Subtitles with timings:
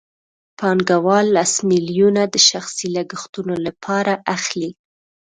[0.59, 4.71] پانګوال لس میلیونه د شخصي لګښتونو لپاره اخلي